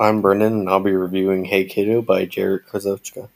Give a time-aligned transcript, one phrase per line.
[0.00, 3.28] I'm Brennan, and I'll be reviewing Hey Kiddo by Jarrett Krosoczka.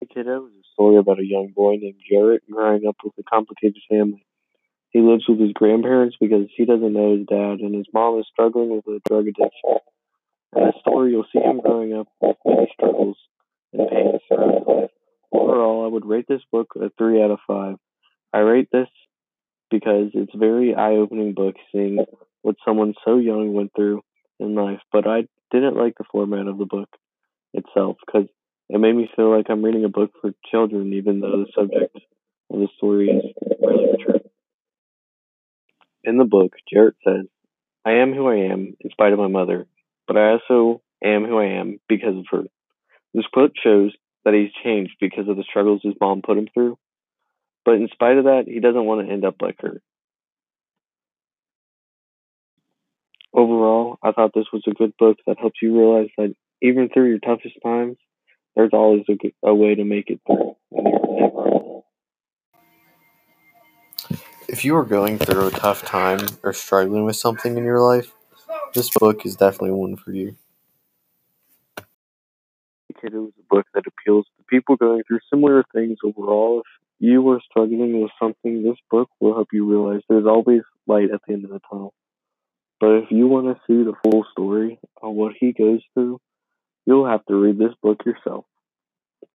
[0.00, 3.22] Hey Kiddo is a story about a young boy named Jarrett growing up with a
[3.22, 4.26] complicated family.
[4.88, 8.26] He lives with his grandparents because he doesn't know his dad, and his mom is
[8.32, 9.78] struggling with a drug addiction.
[10.56, 13.16] In the story, you'll see him growing up with many struggles
[13.72, 14.90] and pains throughout his life.
[15.30, 17.76] Overall, I would rate this book a 3 out of 5.
[18.32, 18.88] I rate this
[19.70, 22.04] because it's a very eye-opening book seeing
[22.42, 24.02] what someone so young went through
[24.40, 26.88] in life, but I didn't like the format of the book
[27.52, 28.28] itself because
[28.68, 31.96] it made me feel like I'm reading a book for children, even though the subject
[32.50, 33.24] of the story is
[33.60, 34.20] really mature.
[36.04, 37.26] In the book, Jarrett says,
[37.84, 39.66] I am who I am in spite of my mother,
[40.06, 42.44] but I also am who I am because of her.
[43.12, 43.92] This quote shows
[44.24, 46.78] that he's changed because of the struggles his mom put him through,
[47.64, 49.82] but in spite of that, he doesn't want to end up like her.
[53.40, 57.08] Overall, I thought this was a good book that helps you realize that even through
[57.08, 57.96] your toughest times,
[58.54, 60.56] there's always a, good, a way to make it through.
[64.46, 68.12] If you are going through a tough time or struggling with something in your life,
[68.74, 70.36] this book is definitely one for you.
[73.02, 76.58] It was a book that appeals to people going through similar things overall.
[76.58, 76.64] If
[76.98, 81.22] you are struggling with something, this book will help you realize there's always light at
[81.26, 81.94] the end of the tunnel.
[82.80, 86.18] But if you want to see the full story of what he goes through,
[86.86, 88.46] you'll have to read this book yourself.